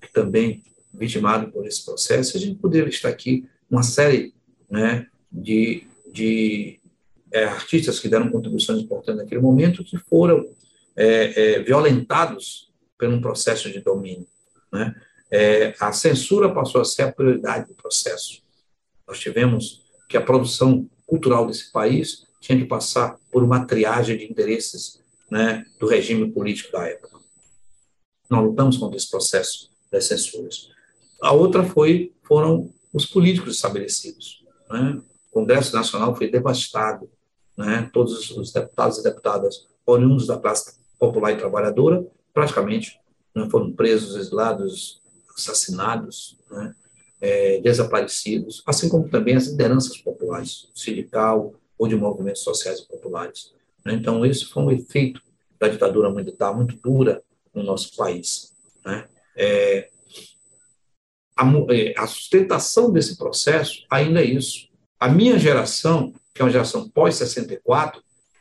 [0.00, 2.36] que também vitimado por esse processo.
[2.36, 4.34] A gente poderia estar aqui uma série
[4.70, 6.80] né, de, de
[7.32, 10.48] é, artistas que deram contribuições importantes naquele momento que foram
[10.96, 12.65] é, é, violentados
[12.98, 14.26] por um processo de domínio.
[14.72, 14.94] Né?
[15.30, 18.42] É, a censura passou a ser a prioridade do processo.
[19.06, 24.24] Nós tivemos que a produção cultural desse país tinha que passar por uma triagem de
[24.24, 27.18] interesses né, do regime político da época.
[28.30, 30.68] Nós lutamos contra esse processo das censuras.
[31.20, 34.44] A outra foi foram os políticos estabelecidos.
[34.70, 35.00] Né?
[35.30, 37.08] O Congresso Nacional foi devastado,
[37.56, 37.88] né?
[37.92, 42.04] todos os deputados e deputadas oriundos da classe popular e trabalhadora
[42.36, 43.00] praticamente
[43.34, 45.00] né, foram presos, exilados,
[45.34, 46.74] assassinados, né?
[47.18, 53.54] é, desaparecidos, assim como também as lideranças populares, sindical ou de movimentos sociais e populares.
[53.82, 53.94] Né?
[53.94, 55.22] Então, esse foi um efeito
[55.58, 57.22] da ditadura militar muito dura
[57.54, 58.52] no nosso país.
[58.84, 59.08] Né?
[59.34, 59.88] É,
[61.34, 64.68] a, é, a, sustentação desse processo ainda é isso.
[65.00, 67.94] A minha geração, que é uma geração pós-64,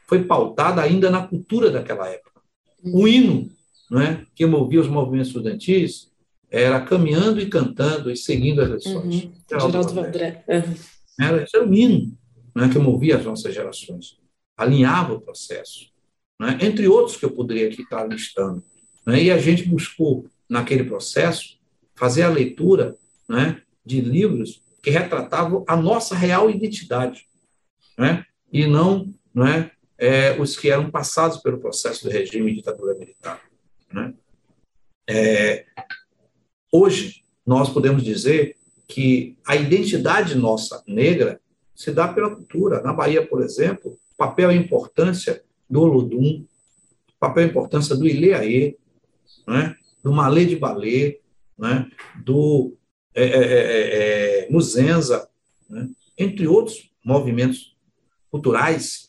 [0.05, 2.41] foi pautada ainda na cultura daquela época.
[2.83, 3.54] O hino
[3.89, 6.11] né, que movia os movimentos estudantis
[6.49, 9.23] era caminhando e cantando e seguindo as lições.
[9.23, 9.33] Uhum.
[9.49, 10.43] Geraldo Vandré.
[10.47, 10.75] Uhum.
[11.19, 12.17] Era, esse era o hino
[12.55, 14.17] né, que movia as nossas gerações,
[14.57, 15.93] alinhava o processo.
[16.39, 18.63] Né, entre outros que eu poderia aqui estar listando.
[19.05, 21.57] Né, e a gente buscou, naquele processo,
[21.95, 22.95] fazer a leitura
[23.27, 27.25] né, de livros que retratavam a nossa real identidade,
[27.97, 32.93] né, e não né, é, os que eram passados pelo processo do regime de ditadura
[32.93, 33.41] militar.
[33.95, 34.13] Né.
[35.09, 35.65] É,
[36.77, 41.39] Hoje, nós podemos dizer que a identidade nossa negra
[41.73, 42.81] se dá pela cultura.
[42.81, 46.45] Na Bahia, por exemplo, papel e importância do Olodum,
[47.17, 48.75] papel e importância do Ileaê,
[49.47, 49.73] né?
[50.03, 51.21] do Malê de Balê,
[51.57, 51.89] né?
[52.25, 52.75] do
[53.13, 55.29] é, é, é, é Muzenza,
[55.69, 55.89] né?
[56.17, 57.73] entre outros movimentos
[58.29, 59.07] culturais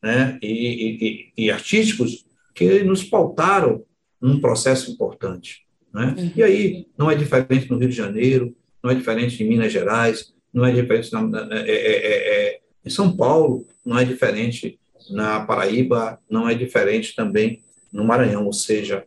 [0.00, 2.24] né, e, e, e artísticos
[2.54, 3.84] que nos pautaram
[4.20, 5.64] num processo importante.
[5.92, 6.14] Né?
[6.16, 6.32] Uhum.
[6.36, 10.32] E aí não é diferente no Rio de Janeiro, não é diferente em Minas Gerais,
[10.52, 14.78] não é diferente na, na, é, é, é, em São Paulo, não é diferente
[15.10, 17.62] na Paraíba, não é diferente também
[17.92, 19.04] no Maranhão, ou seja,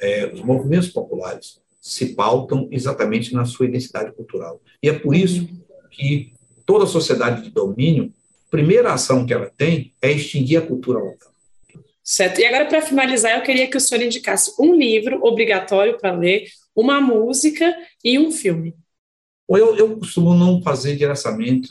[0.00, 4.60] é, os movimentos populares se pautam exatamente na sua identidade cultural.
[4.82, 5.58] E é por isso uhum.
[5.90, 6.32] que
[6.64, 8.12] toda sociedade de domínio,
[8.48, 11.33] a primeira ação que ela tem é extinguir a cultura local.
[12.04, 12.38] Certo.
[12.38, 16.44] E agora, para finalizar, eu queria que o senhor indicasse um livro obrigatório para ler,
[16.76, 17.74] uma música
[18.04, 18.76] e um filme.
[19.48, 21.70] Eu, eu costumo não fazer diretamente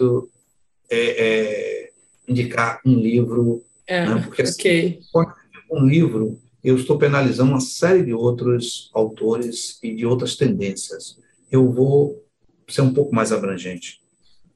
[0.90, 1.92] é, é,
[2.28, 5.00] indicar um livro, é, né, porque assim, okay.
[5.72, 11.20] um livro eu estou penalizando uma série de outros autores e de outras tendências.
[11.52, 12.24] Eu vou
[12.68, 14.02] ser um pouco mais abrangente.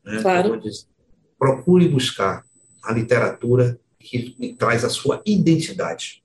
[0.05, 0.21] Né?
[0.21, 0.59] Claro.
[0.59, 0.85] Dizer,
[1.37, 2.45] procure buscar
[2.81, 6.23] a literatura que traz a sua identidade.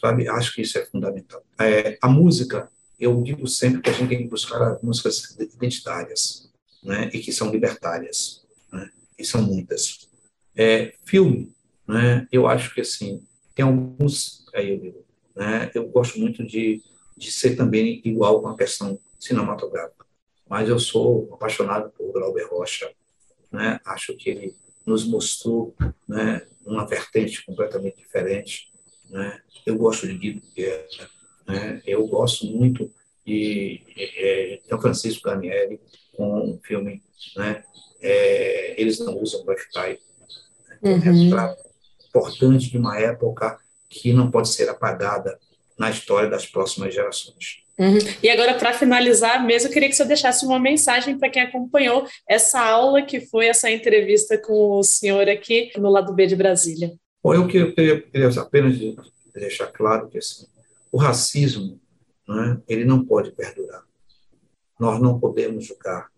[0.00, 0.28] Sabe?
[0.28, 1.42] Acho que isso é fundamental.
[1.58, 6.50] É, a música, eu digo sempre que a gente tem que buscar músicas identitárias,
[6.82, 7.10] né?
[7.12, 8.90] E que são libertárias, né?
[9.18, 10.08] E são muitas.
[10.54, 11.54] É, filme,
[11.88, 12.28] né?
[12.30, 13.22] Eu acho que assim
[13.54, 15.04] tem alguns aí eu digo,
[15.34, 15.70] né?
[15.74, 16.82] Eu gosto muito de
[17.16, 20.04] de ser também igual com a questão cinematográfica,
[20.48, 22.90] mas eu sou apaixonado por Glauber Rocha,
[23.52, 23.80] né?
[23.84, 24.56] Acho que ele
[24.86, 25.74] nos mostrou,
[26.08, 26.42] né?
[26.64, 28.72] uma vertente completamente diferente.
[29.10, 29.40] Né?
[29.64, 31.10] Eu gosto de Guido Guerra,
[31.46, 31.82] né?
[31.86, 32.90] eu gosto muito
[33.26, 35.80] de, de, de Francisco Daniele
[36.16, 37.02] com um filme,
[37.36, 37.64] né?
[38.00, 39.98] É, eles não usam Wi-Fi.
[40.68, 40.78] Né?
[40.82, 41.64] É um retrato
[42.06, 43.58] importante de uma época
[43.88, 45.38] que não pode ser apagada
[45.78, 47.63] na história das próximas gerações.
[47.78, 47.98] Uhum.
[48.22, 52.06] E agora, para finalizar mesmo, eu queria que você deixasse uma mensagem para quem acompanhou
[52.28, 56.92] essa aula que foi essa entrevista com o senhor aqui no lado B de Brasília.
[57.22, 58.78] Bom, eu queria, queria apenas
[59.34, 60.46] deixar claro que assim,
[60.92, 61.80] o racismo
[62.28, 63.82] né, ele não pode perdurar.
[64.78, 66.08] Nós não podemos julgar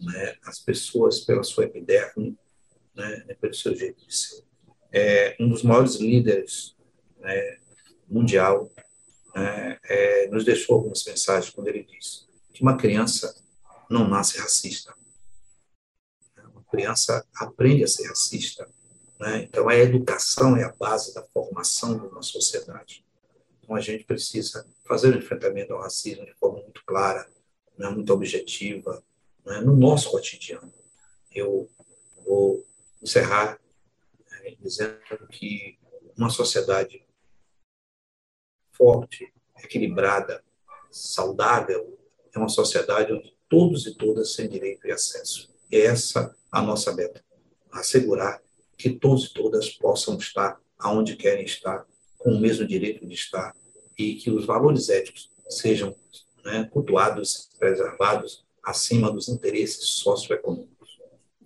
[0.00, 2.36] né, as pessoas pela sua epiderme,
[2.94, 4.42] né, pelo seu jeito de ser.
[4.92, 6.76] É, um dos maiores líderes
[7.18, 7.58] né,
[8.08, 8.70] mundial
[9.34, 13.34] é, é, nos deixou algumas mensagens quando ele diz que uma criança
[13.90, 14.94] não nasce racista.
[16.52, 18.68] Uma criança aprende a ser racista.
[19.18, 19.42] Né?
[19.42, 23.04] Então, a educação é a base da formação de uma sociedade.
[23.60, 27.28] Então, a gente precisa fazer o enfrentamento ao racismo de forma muito clara,
[27.76, 27.88] né?
[27.88, 29.02] muito objetiva,
[29.44, 29.60] né?
[29.60, 30.72] no nosso cotidiano.
[31.32, 31.68] Eu
[32.24, 32.64] vou
[33.02, 33.58] encerrar
[34.30, 34.54] né?
[34.60, 35.78] dizendo que
[36.16, 37.04] uma sociedade
[38.76, 40.42] forte, equilibrada,
[40.90, 41.98] saudável,
[42.34, 45.50] é uma sociedade onde todos e todas têm direito e acesso.
[45.70, 47.24] E essa a nossa meta,
[47.72, 48.40] assegurar
[48.76, 51.86] que todos e todas possam estar aonde querem estar,
[52.18, 53.54] com o mesmo direito de estar,
[53.98, 55.94] e que os valores éticos sejam
[56.44, 60.73] né, cultuados, preservados acima dos interesses socioeconômicos.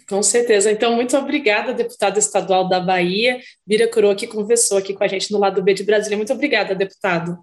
[0.09, 0.73] Com certeza.
[0.73, 5.31] Então, muito obrigada, deputado estadual da Bahia, Bira Coroa, que conversou aqui com a gente
[5.31, 6.17] no lado B de Brasília.
[6.17, 7.39] Muito obrigada, deputado.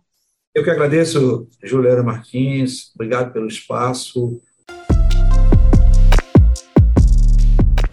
[0.54, 2.92] Eu que agradeço, Juliana Martins.
[2.96, 4.42] Obrigado pelo espaço.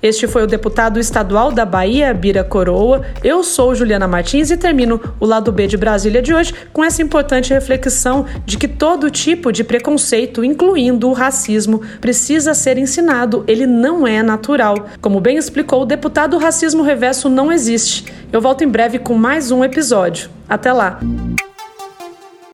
[0.02, 3.02] Este foi o deputado estadual da Bahia, Bira Coroa.
[3.22, 7.00] Eu sou Juliana Martins e termino o lado B de Brasília de hoje com essa
[7.00, 13.64] importante reflexão de que todo tipo de preconceito, incluindo o racismo, precisa ser ensinado, ele
[13.64, 14.88] não é natural.
[15.00, 18.12] Como bem explicou o deputado, o racismo reverso não existe.
[18.32, 20.28] Eu volto em breve com mais um episódio.
[20.48, 20.98] Até lá!